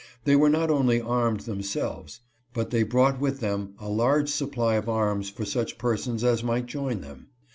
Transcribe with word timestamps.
They 0.23 0.35
were 0.35 0.49
not 0.49 0.71
only 0.71 0.99
armed 0.99 1.41
themselves, 1.41 2.21
but 2.53 2.71
they 2.71 2.81
brought 2.81 3.19
with 3.19 3.39
them 3.39 3.75
a 3.77 3.87
large 3.87 4.29
supply 4.29 4.73
of 4.73 4.89
arms 4.89 5.29
for 5.29 5.45
such 5.45 5.77
persons 5.77 6.23
as 6.23 6.43
might 6.43 6.65
join 6.65 7.01
them. 7.01 7.27